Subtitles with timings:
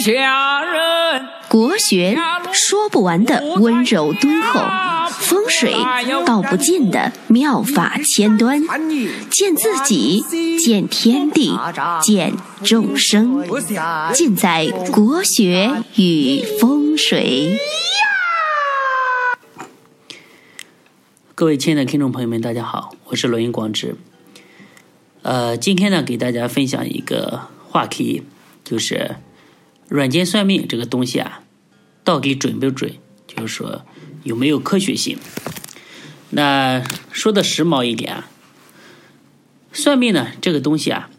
[0.00, 1.28] 下人。
[1.48, 2.16] 国学
[2.52, 4.60] 说不完的温柔敦厚，
[5.10, 5.74] 风水
[6.24, 8.62] 道不尽的妙法千端，
[9.30, 10.24] 见自己，
[10.58, 11.58] 见天地，
[12.00, 13.44] 见众生，
[14.14, 17.58] 尽在国学与风水。
[21.34, 23.96] 各位亲爱的听众朋友们，大家好，我是罗云广志。
[25.22, 28.22] 呃，今天呢，给大家分享一个话题，
[28.62, 29.16] 就是
[29.90, 31.42] 软件算命这个东西啊，
[32.02, 32.94] 到底准不准？
[33.26, 33.84] 就是说
[34.22, 35.18] 有没有科学性？
[36.30, 38.30] 那说的时髦一点啊，
[39.70, 41.10] 算命呢这个东西啊，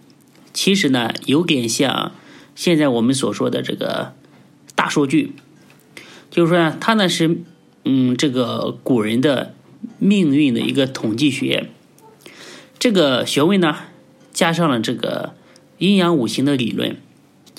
[0.52, 2.14] 其实呢有点像
[2.56, 4.16] 现在我们所说的这个
[4.74, 5.34] 大数据，
[6.32, 7.38] 就是说呢，它呢是
[7.86, 9.54] 嗯这个古人的。
[9.98, 11.72] 命运的一个统计学，
[12.78, 13.78] 这个学问呢，
[14.32, 15.34] 加上了这个
[15.80, 16.98] 阴阳五行的理论，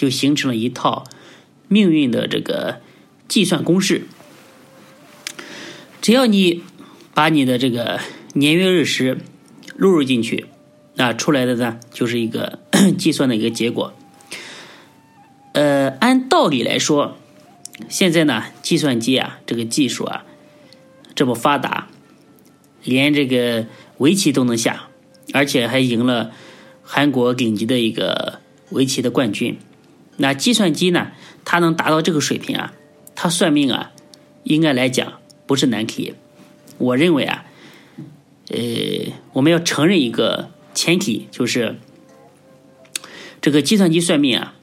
[0.02, 1.04] 就形成了一套
[1.68, 2.80] 命运的这个
[3.28, 4.02] 计算公式。
[6.00, 6.64] 只要你
[7.14, 8.00] 把你的这个
[8.34, 9.18] 年月日时
[9.76, 10.46] 录入进去，
[10.96, 12.58] 那出来的呢就是一个
[12.98, 13.94] 计算的一个结果。
[15.52, 17.16] 呃，按道理来说，
[17.88, 20.24] 现在呢，计算机啊，这个技术啊，
[21.14, 21.86] 这么发达。
[22.82, 23.66] 连这个
[23.98, 24.88] 围棋都能下，
[25.32, 26.32] 而且还赢了
[26.82, 29.56] 韩国顶级的一个围棋的冠军。
[30.16, 31.12] 那计算机呢？
[31.44, 32.72] 它能达到这个水平啊？
[33.14, 33.92] 它算命啊，
[34.44, 35.14] 应该来讲
[35.46, 36.14] 不是难题。
[36.78, 37.44] 我认为啊，
[38.48, 38.58] 呃，
[39.32, 41.76] 我们要承认一个前提，就是
[43.40, 44.54] 这个计算机算命啊，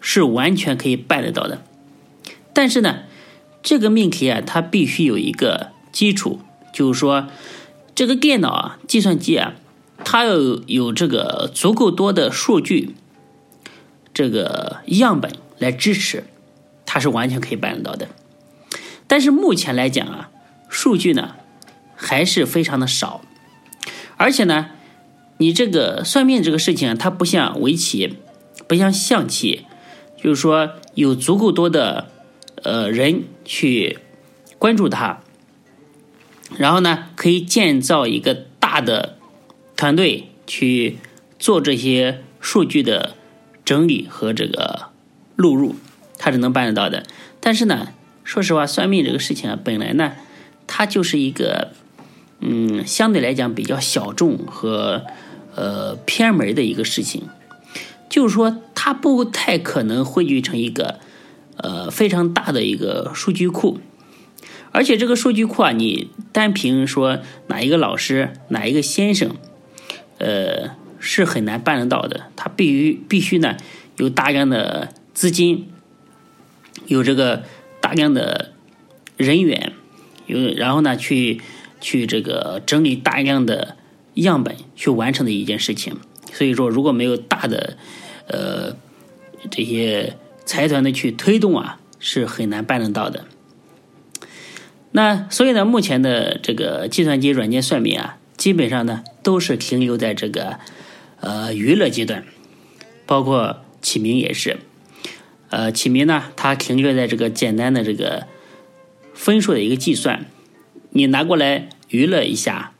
[0.00, 1.62] 是完全可以办得到的。
[2.52, 3.00] 但是呢，
[3.62, 6.40] 这个命题啊，它必须有一个基础。
[6.72, 7.26] 就是说，
[7.96, 9.54] 这个电脑啊，计算机啊，
[10.04, 10.36] 它要
[10.66, 12.94] 有这个足够多的数据，
[14.12, 16.24] 这个样本来支持，
[16.84, 18.08] 它是完全可以办得到的。
[19.06, 20.30] 但是目前来讲啊，
[20.68, 21.36] 数据呢
[21.96, 23.22] 还是非常的少，
[24.16, 24.70] 而且呢，
[25.38, 28.18] 你这个算命这个事情，它不像围棋，
[28.68, 29.66] 不像象棋，
[30.16, 32.08] 就是说有足够多的
[32.62, 33.98] 呃人去
[34.58, 35.20] 关注它。
[36.56, 39.16] 然后呢，可以建造一个大的
[39.76, 40.98] 团队去
[41.38, 43.16] 做这些数据的
[43.70, 44.88] 整理和这个
[45.36, 45.76] 录入，
[46.18, 47.04] 它是能办得到的。
[47.38, 47.90] 但是呢，
[48.24, 50.14] 说实话，算命这个事情啊，本来呢，
[50.66, 51.68] 它就是一个
[52.40, 55.04] 嗯，相对来讲比较小众和
[55.54, 57.28] 呃偏门的一个事情，
[58.08, 60.98] 就是说它不太可能汇聚成一个
[61.56, 63.78] 呃非常大的一个数据库。
[64.72, 69.36] 而且这个数据库啊，你单凭说哪一个老师、哪一个先生，
[70.18, 70.70] 呃，
[71.00, 72.26] 是很难办得到的。
[72.36, 73.56] 他必须必须呢，
[73.96, 75.68] 有大量的资金，
[76.86, 77.42] 有这个
[77.80, 78.52] 大量的
[79.16, 79.72] 人员，
[80.26, 81.40] 有然后呢，去
[81.80, 83.76] 去这个整理大量的
[84.14, 85.96] 样本去完成的一件事情。
[86.32, 87.76] 所以说，如果没有大的
[88.28, 88.76] 呃
[89.50, 93.24] 这些财团的去推动啊，是很难办得到的。
[94.92, 100.58] 那所以呢，目前的这个计算机软件算命啊，基本上呢都是停留在这个
[101.20, 102.24] 呃娱乐阶段，
[103.06, 104.58] 包括起名也是，
[105.48, 108.26] 呃起名呢它停留在这个简单的这个
[109.14, 110.26] 分数的一个计算，
[110.90, 112.72] 你拿过来娱乐一下，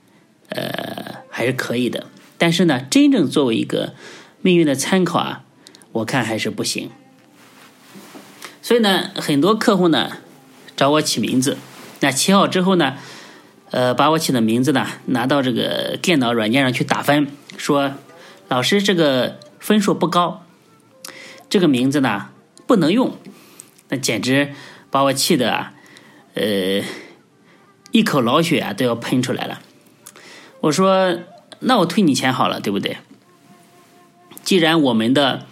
[0.49, 2.06] 呃还是可以的，
[2.39, 3.95] 但是呢，真正作为一个
[4.43, 5.45] 命运的参考啊，
[5.93, 6.91] 我看还是不行。
[8.62, 10.19] 所以呢，很多客户呢
[10.77, 11.57] 找我起名字。
[12.01, 12.97] 那起好之后呢，
[13.71, 17.27] 呃，把我起的名字呢拿到这个电脑软件上去打分，
[17.57, 17.95] 说
[18.50, 20.44] 老师这个分数不高，
[21.49, 22.31] 这个名字呢
[22.66, 23.16] 不能用，
[23.91, 24.53] 那简直
[24.91, 25.72] 把我气的啊，
[26.34, 26.83] 呃，
[27.93, 29.62] 一口老血啊都要喷出来了。
[30.62, 31.21] 我说
[31.60, 32.97] 那我退你钱好了，对不对？
[34.43, 35.47] 既然我们的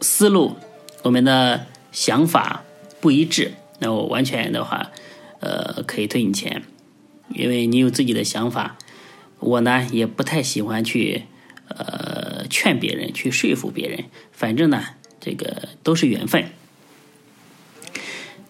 [0.00, 0.56] 思路、
[1.02, 2.64] 我们的想法
[3.02, 4.90] 不一致，那我完全的话。
[5.40, 6.62] 呃，可以退你钱，
[7.30, 8.76] 因为你有自己的想法。
[9.38, 11.24] 我呢也不太喜欢去
[11.76, 14.04] 呃劝别人，去说服别人。
[14.32, 14.84] 反正呢，
[15.20, 16.44] 这个都是缘分。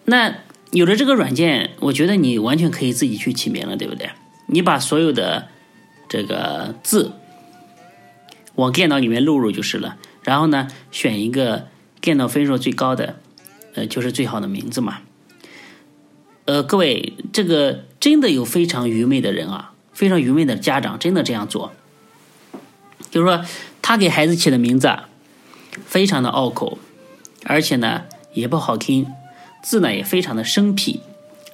[0.05, 0.35] 那
[0.71, 4.09] 有了这个软件，我觉得你完全可以自己去起名了，对不对？
[4.47, 5.47] 你把所有的
[6.09, 7.13] 这个字
[8.55, 9.97] 往电脑里面录入就是了。
[10.23, 11.67] 然后呢，选一个
[11.99, 13.19] 电脑分数最高的，
[13.75, 14.99] 呃，就是最好的名字嘛。
[16.45, 21.71] 呃，各位，这个真的有非常愚昧的人啊，非常愚昧的家长真的这样做，
[23.11, 23.45] 就是说
[23.83, 25.09] 他给孩子起的名字啊
[25.85, 26.79] 非常的拗口，
[27.43, 28.03] 而且呢
[28.33, 29.05] 也不好听，
[29.61, 31.01] 字呢也非常的生僻，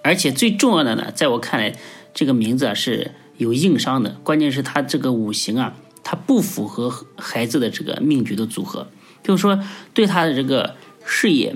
[0.03, 1.75] 而且最重要的呢，在我看来，
[2.13, 4.17] 这个名字啊是有硬伤的。
[4.23, 5.73] 关键是他这个五行啊，
[6.03, 8.87] 它不符合孩子的这个命局的组合，
[9.23, 9.59] 就是说
[9.93, 10.75] 对他的这个
[11.05, 11.55] 事业、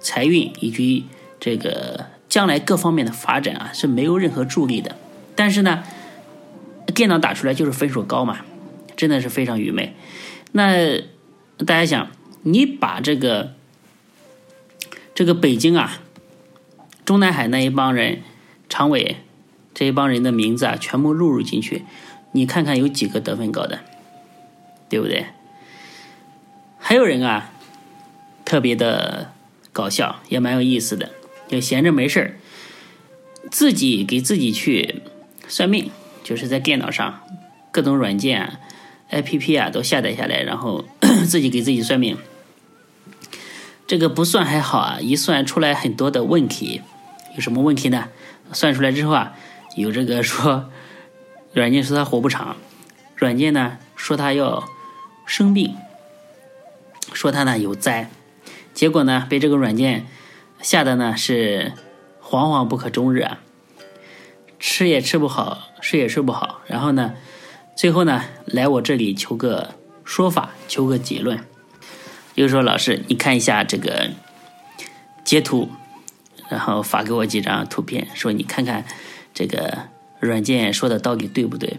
[0.00, 1.06] 财运以及
[1.40, 4.96] 这个将来各方面的发展啊是没有任何助力的。
[5.34, 5.84] 但是呢，
[6.94, 8.40] 电脑打出来就是分数高嘛，
[8.98, 9.94] 真的是非常愚昧。
[10.50, 10.98] 那
[11.64, 12.10] 大家想，
[12.42, 13.54] 你把这个
[15.14, 16.02] 这个北京啊，
[17.04, 18.22] 中南海那一帮人，
[18.68, 19.18] 常委
[19.72, 21.84] 这一帮人的名字啊，全部录入进去，
[22.32, 23.80] 你看看有几个得分高的，
[24.88, 25.26] 对不对？
[26.78, 27.52] 还有人啊，
[28.44, 29.32] 特别的
[29.72, 31.10] 搞笑，也蛮有意思的，
[31.46, 32.36] 就闲着没事儿，
[33.48, 35.02] 自己给自己去
[35.46, 35.90] 算命，
[36.24, 37.20] 就是在电脑上
[37.70, 38.58] 各种软件、
[39.10, 40.84] APP 啊都下载下来，然后
[41.28, 42.16] 自己给自己算命。
[43.86, 46.82] 这个不算还好啊，一算出来很多的问题，
[47.34, 48.08] 有什么问题呢？
[48.52, 49.34] 算出来之后啊，
[49.76, 50.70] 有这个说，
[51.52, 52.56] 软件说他活不长，
[53.16, 54.68] 软件呢说他要
[55.26, 55.74] 生病，
[57.14, 58.10] 说他呢有灾，
[58.74, 60.06] 结果呢被这个软件
[60.60, 61.72] 吓得呢是
[62.22, 63.40] 惶惶不可终日啊，
[64.58, 67.14] 吃也吃不好，睡也睡不好，然后呢，
[67.78, 71.38] 最后呢来我这里求个说法，求个结论。
[72.34, 74.10] 就说老师，你看一下这个
[75.22, 75.70] 截图，
[76.48, 78.84] 然后发给我几张图片，说你看看
[79.32, 79.84] 这个
[80.18, 81.78] 软件说的到底对不对？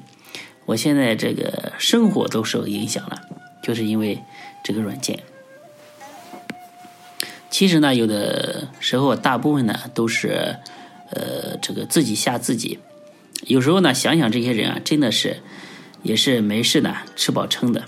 [0.68, 3.24] 我现在这个生活都受影响了，
[3.62, 4.24] 就是因为
[4.63, 5.19] 这个软件。
[7.50, 10.56] 其实呢，有的时候大部分呢都是
[11.12, 12.80] 呃这个自己吓自己。
[13.48, 15.42] 有时候呢，想想这些人啊，真的是
[16.04, 17.86] 也是没事的，吃饱撑的。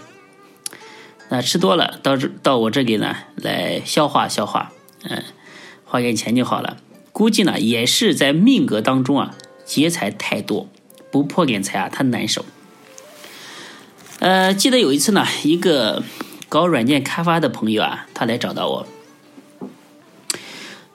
[1.30, 4.74] 那吃多了，到这到我这里呢来消化消化，
[5.04, 5.24] 嗯，
[5.86, 6.78] 花点钱就好了。
[7.14, 9.36] 估计呢也是在命格当中啊
[9.66, 10.70] 劫财太多，
[11.10, 12.46] 不破点财啊他难受。
[14.20, 16.04] 呃，记得有一次呢，一个
[16.50, 18.88] 搞软件开发的朋友啊，他来找到我，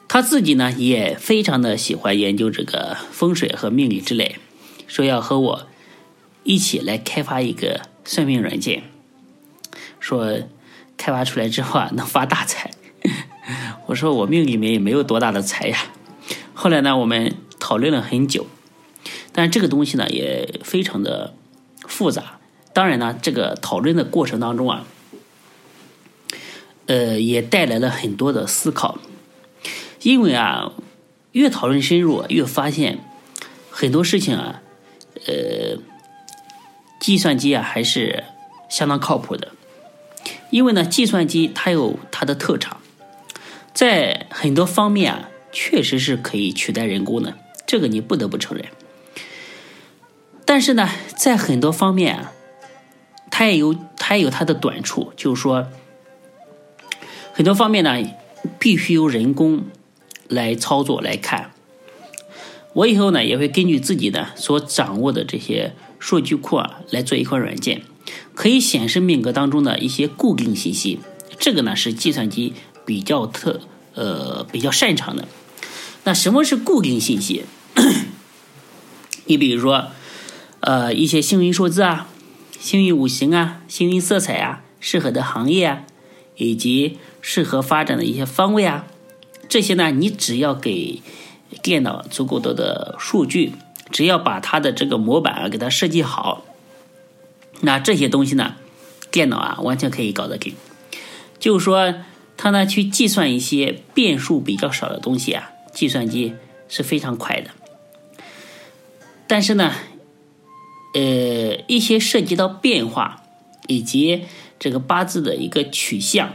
[0.06, 4.36] 他自己呢也非常的喜欢研究这个风水和命理之类，
[4.86, 5.66] 说要和我
[6.46, 8.84] 一起来开发一个算命软件。
[9.98, 10.40] 说
[10.96, 12.70] 开发出来之后啊，能发大财。
[13.86, 15.76] 我说我命里面也没有多大的财呀。
[16.54, 18.46] 后来呢，我们讨论了很久，
[19.32, 21.34] 但这个东西呢也非常的
[21.86, 22.38] 复杂。
[22.72, 24.86] 当然呢，这个讨论的过程当中啊，
[26.86, 28.98] 呃，也带来了很多的思考。
[30.02, 30.72] 因为啊，
[31.32, 33.00] 越讨论深入，越发现
[33.70, 34.62] 很多事情啊，
[35.26, 35.78] 呃，
[37.06, 38.24] 计算机啊还是
[38.68, 39.52] 相当靠谱的。
[40.50, 42.78] 因为呢，计算机它有它的特长，
[43.72, 48.66] 在很多方面啊，确实是可以取代人工的，这个你不得不承认。
[50.44, 52.32] 但是呢，在很多方面啊，
[53.30, 55.68] 它也有它也有它的短处，就是说，
[57.32, 58.02] 很多方面呢，
[58.58, 59.66] 必须由人工
[60.26, 61.52] 来操作来看。
[62.72, 67.82] 我以后呢，也会根据自己的所掌握的这些数据库啊，来做一款软件。
[68.34, 71.00] 可以显示命格当中的一些固定信息，
[71.38, 72.52] 这个呢是计算机
[72.84, 73.60] 比较特
[73.94, 75.26] 呃比较擅长的。
[76.04, 77.44] 那什么是固定信息？
[79.26, 79.88] 你比如说，
[80.60, 82.08] 呃一些幸运数字啊、
[82.60, 85.82] 幸运五行啊、幸运色彩啊、适合的行业啊，
[86.36, 88.86] 以及适合发展的一些方位啊，
[89.48, 91.02] 这些呢你只要给
[91.62, 93.52] 电脑足够多的数据，
[93.90, 96.44] 只要把它的这个模板啊给它设计好。
[97.60, 98.56] 那这些东西呢，
[99.10, 100.54] 电脑啊完全可以搞得定。
[101.38, 101.94] 就是说，
[102.36, 106.34] 它呢去计算一些变数比较少的东西啊，计算机
[106.68, 107.50] 是非常快的。
[109.26, 109.72] 但是呢，
[110.94, 113.22] 呃，一些涉及到变化
[113.66, 114.24] 以及
[114.58, 116.32] 这个八字的一个取向，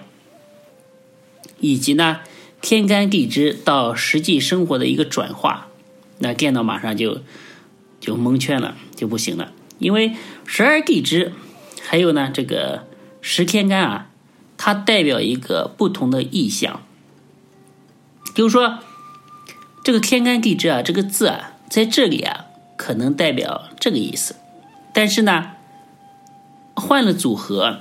[1.59, 2.19] 以及呢
[2.61, 5.69] 天干地支到实际生活的一个转化，
[6.21, 7.21] 那电脑马上就
[7.99, 9.51] 就蒙圈了，就不行了。
[9.79, 11.33] 因为十二地支，
[11.81, 12.87] 还有呢这个
[13.21, 14.09] 十天干啊，
[14.55, 16.81] 它代表一个不同的意象。
[18.33, 18.79] 就是说，
[19.83, 22.45] 这个天干地支啊，这个字啊，在这里啊，
[22.77, 24.35] 可能代表这个意思。
[24.93, 25.53] 但是呢，
[26.75, 27.79] 换了组合，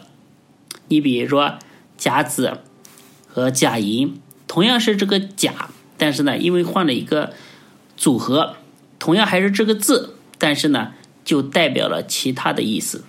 [0.88, 1.59] 你比如说
[1.97, 2.59] 甲子
[3.28, 5.68] 和甲寅，同样是这个甲，
[5.99, 7.35] 但是呢，因为换了一个
[8.00, 8.57] 组合，
[8.99, 10.95] 同样还是这个字，但是呢。
[11.23, 13.04] 就代表了其他的意思，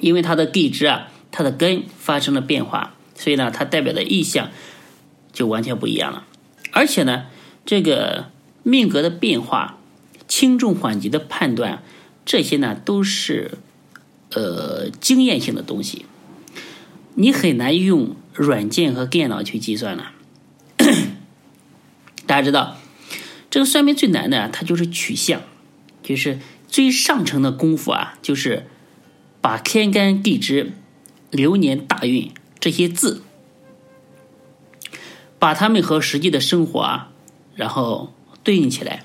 [0.00, 4.50] 因为它的地支啊，它的根发生了变化，所以呢，它代表的意象
[5.32, 6.24] 就完全不一样了。
[6.72, 7.26] 而且呢，
[7.66, 8.30] 这个
[8.62, 9.78] 命格的变化、
[10.28, 11.82] 轻重缓急的判断，
[12.24, 13.58] 这些呢都是
[14.32, 16.06] 呃经验性的东西，
[17.16, 20.12] 你很难用软件和电脑去计算了。
[22.24, 22.78] 大家知道，
[23.50, 25.42] 这个算命最难的，它就是取象，
[26.02, 28.66] 就是最上乘的功夫啊，就是
[29.40, 30.72] 把天干地支、
[31.30, 33.22] 流年大运这些字。
[35.40, 37.10] 把他们和实际的生活啊，
[37.54, 38.12] 然后
[38.42, 39.04] 对应起来。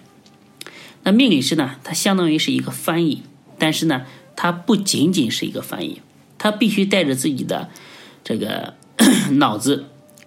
[1.03, 3.21] 那命理师呢，他相当于是一个翻译，
[3.59, 6.01] 但是呢，他不仅仅是一个翻译，
[6.39, 7.69] 他必须带着自己的
[8.23, 8.73] 这个
[9.37, 9.85] 脑子、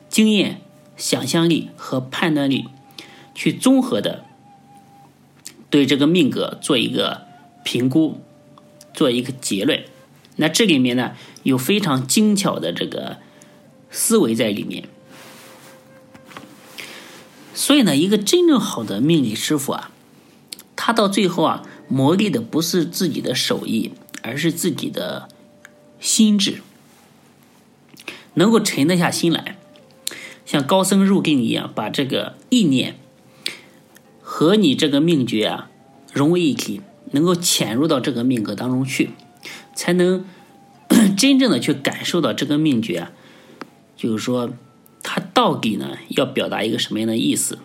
[0.08, 0.60] 经验、
[0.96, 2.66] 想象力和判断力，
[3.36, 4.24] 去综合的
[5.68, 7.26] 对这个命格做一个
[7.62, 8.22] 评估，
[8.94, 9.84] 做一个结论。
[10.36, 11.12] 那这里面呢，
[11.42, 13.18] 有非常精巧的这个
[13.90, 14.88] 思维在里面。
[17.54, 19.90] 所以呢，一个真正好的命理师傅啊，
[20.74, 25.28] 他到最后啊，磨砺的不是自己的手艺，而是自己的
[26.00, 26.62] 心智，
[28.34, 29.58] 能够沉得下心来，
[30.46, 32.98] 像高僧入定一样，把这个意念
[34.36, 35.70] 和你这个命诀啊
[36.12, 39.12] 融为一体，能够潜入到这个命格当中去，
[39.74, 40.26] 才能
[41.16, 43.12] 真正的去感受到这个命诀啊，
[43.96, 44.50] 就是说。
[45.02, 47.58] 它到底呢要表达一个什么样的意思？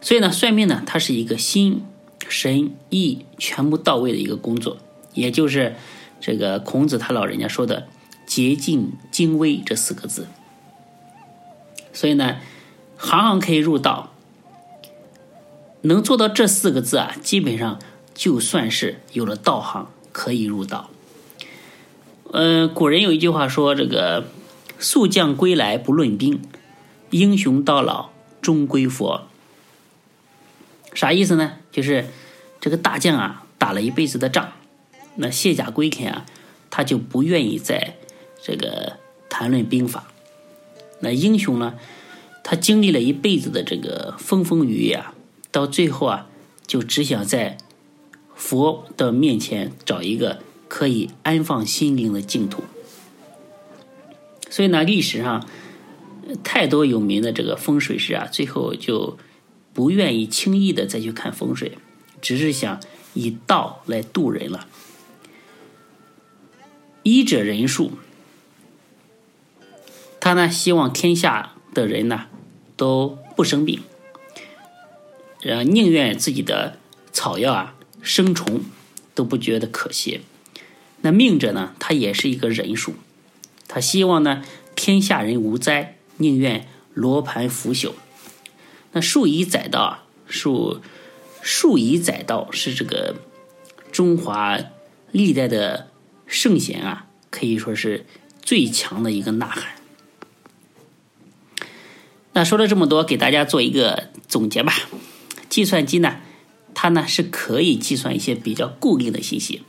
[0.00, 1.84] 所以呢，算命呢，它是一个心、
[2.26, 4.78] 神、意全部到位的一个工作，
[5.12, 5.76] 也就是
[6.20, 7.86] 这个孔子他老人家说的
[8.26, 10.26] “洁净精微”这四个字。
[11.92, 12.38] 所以呢，
[12.96, 14.11] 行行可以入道，
[15.82, 17.78] 能做到这四个字啊，基本上
[18.14, 20.90] 就算是有了道行，可以入道。
[22.32, 24.24] 嗯，古人有一句话说这个。
[24.78, 26.42] 速将归来不论兵，
[27.10, 28.10] 英雄到老
[28.40, 29.28] 终归佛。
[30.92, 31.52] 啥意思呢？
[31.70, 32.06] 就是
[32.60, 34.54] 这个大将啊，打了一辈子的仗，
[35.14, 36.26] 那卸甲归田啊，
[36.68, 37.94] 他就不愿意再
[38.42, 38.98] 这个
[39.28, 40.08] 谈论兵法。
[40.98, 41.74] 那英雄呢，
[42.42, 45.14] 他经历了一辈子的这个风风雨雨啊，
[45.52, 46.26] 到最后啊，
[46.66, 47.58] 就只想在
[48.34, 52.64] 佛的面前找一个可以安放心灵的净土。
[54.50, 55.46] 所以呢，历史上
[56.42, 59.18] 太多有名的这个风水师啊，最后就
[59.72, 61.78] 不愿意轻易的再去看风水，
[62.20, 62.80] 只是想
[63.14, 64.66] 以道来度人了。
[67.02, 67.92] 医者仁术，
[70.20, 72.26] 他呢希望天下的人呢
[72.76, 73.82] 都不生病，
[75.42, 76.78] 呃，宁愿自己的
[77.12, 78.62] 草药啊生虫
[79.14, 80.20] 都不觉得可惜。
[81.00, 82.94] 那命者呢，他也是一个人数。
[83.66, 84.44] 他希望呢，
[84.76, 87.92] 天下人无灾，宁愿罗盘腐朽。
[88.92, 90.80] 那数以载道啊，数
[91.40, 93.16] 数以载道是这个
[93.90, 94.58] 中华
[95.10, 95.88] 历代的
[96.26, 98.06] 圣贤啊，可以说是
[98.42, 99.74] 最强的一个呐喊。
[102.34, 104.72] 那说了这么多，给大家做一个总结吧。
[105.52, 106.16] 计算机呢，
[106.72, 109.60] 它呢是可以计算一些比较固定的信息。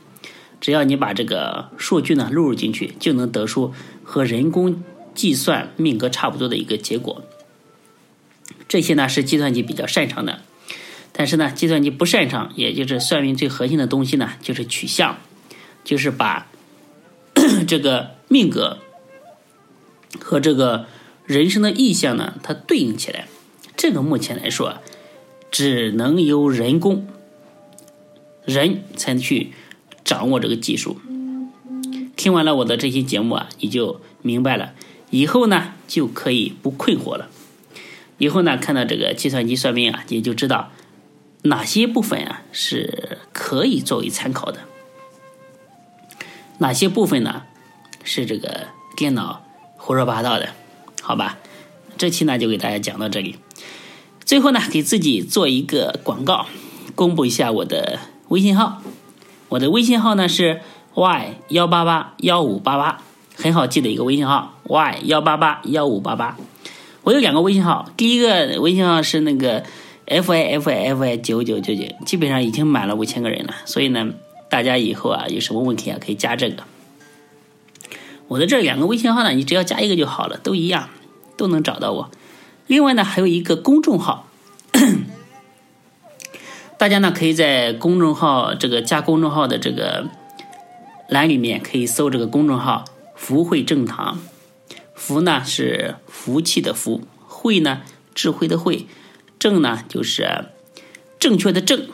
[0.58, 4.82] 只要你把这个数据呢录入进去，就能得出和人工
[5.14, 7.22] 计算命格差不多的一个结果。
[8.66, 10.40] 这些呢是计算机比较擅长的，
[11.12, 15.18] 但是呢，计算机不擅长，也就是算命最核心的东西呢，就是取象，
[15.84, 16.46] 就是把
[17.68, 18.78] 这个命格
[20.18, 20.86] 和这个
[21.26, 23.28] 人生的意象呢，它对应起来。
[23.76, 24.78] 这个目前来说，
[25.54, 27.06] 只能由人工
[28.44, 29.52] 人才能去。
[30.04, 30.98] 掌握这个技术，
[32.14, 34.74] 听完了我的这期节目啊，你就明白了。
[35.08, 37.30] 以后呢，就可以不困惑了。
[38.18, 40.70] 以后呢，看到这个计算机算命啊，也就知道
[41.44, 44.60] 哪些部分啊是可以作为参考的，
[46.58, 47.44] 哪些部分呢
[48.02, 49.42] 是这个电脑
[49.78, 50.50] 胡说八道的，
[51.00, 51.38] 好吧？
[51.96, 53.36] 这期呢就给大家讲到这里。
[54.24, 56.46] 最后呢，给自己做一个广告，
[56.94, 58.80] 公布一下我的微信号。
[59.50, 60.60] 我的微信号呢是
[60.94, 63.02] y 幺八八幺五八八，
[63.36, 66.36] 很好记的一个微信号 y 幺八八幺五八八。
[67.02, 69.62] 我有两个微信号，第一个微信号是那个
[70.06, 73.54] f i f i f i 九九九九，基本上已经满了五千个人了。
[73.66, 74.08] 所以呢，
[74.48, 76.62] 大家以后啊有什么问题啊可以加这个。
[78.26, 80.88] 我的这两个微信号呢，你只要加一个就好了，都一样，
[81.36, 82.10] 都能找到我。
[82.66, 84.28] 另外呢，还有一个公众号。
[86.76, 90.08] 大家呢可以在公众号这个加公众号的这个
[91.08, 94.18] 栏里面可以搜这个公众号“福慧正堂”，
[94.94, 97.82] 福呢是福气的福，慧呢
[98.14, 98.86] 智慧的慧，
[99.38, 100.46] 正呢就是
[101.18, 101.88] 正确的正，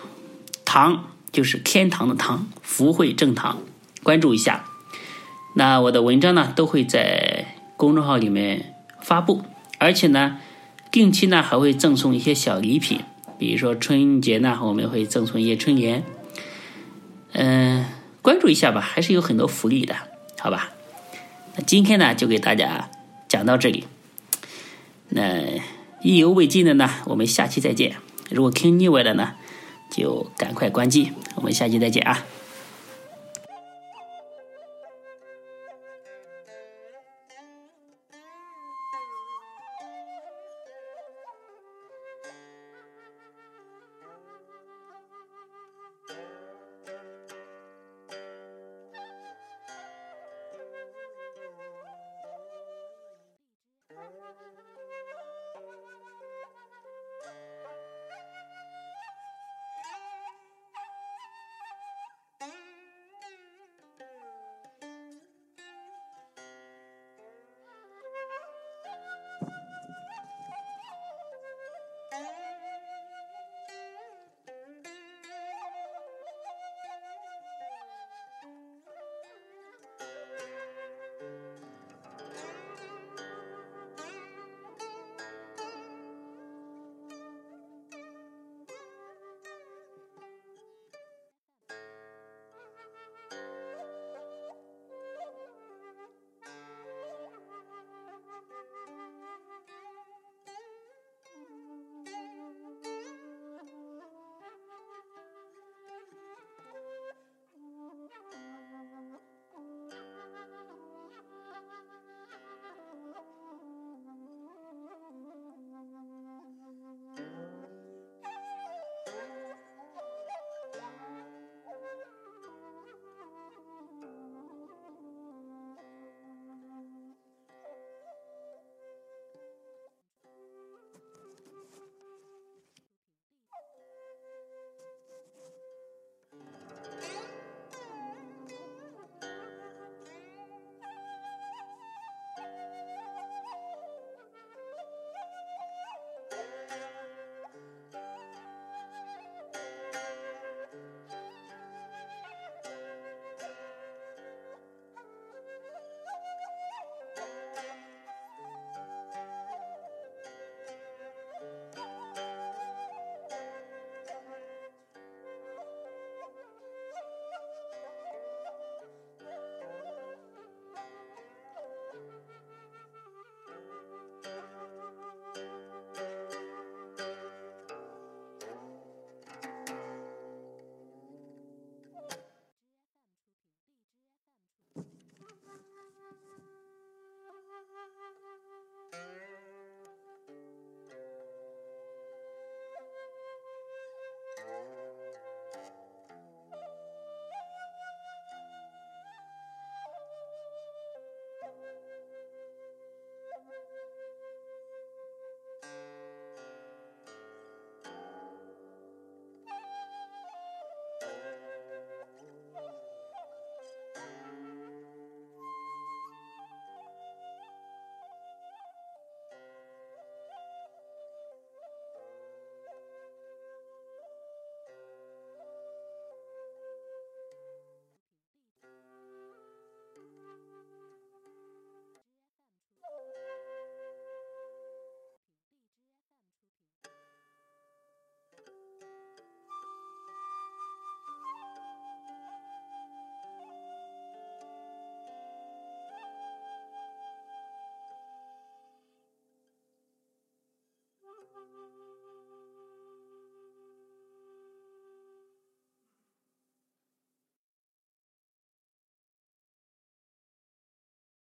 [0.65, 3.59] 堂就是天堂的堂，福慧正堂，
[4.03, 4.65] 关注一下。
[5.55, 9.43] 那我的文章呢都会在公众号里面发布，
[9.79, 10.39] 而且呢
[10.91, 13.01] 定期呢还会赠送一些小礼品，
[13.39, 16.03] 比如说春节呢我们会赠送一些春联，
[17.33, 17.87] 嗯，
[18.23, 19.95] 关注一下吧，还是有很多福利的，
[20.39, 20.71] 好吧？
[21.57, 22.91] 那今天呢就给大家
[23.29, 23.85] 讲到这里，
[25.11, 25.61] 那
[26.03, 27.97] 意犹未尽的呢，我们下期再见。
[28.31, 29.35] 如果听腻歪了呢，
[29.91, 32.25] 就赶快关机，我们下期再见啊。